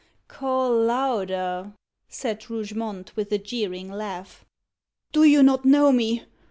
"Call 0.27 0.75
louder," 0.79 1.73
said 2.09 2.49
Rougemont, 2.49 3.15
with 3.15 3.31
a 3.31 3.37
jeering 3.37 3.91
laugh. 3.91 4.43
"Do 5.11 5.23
you 5.23 5.43
not 5.43 5.63
know 5.63 5.91
me? 5.91 6.23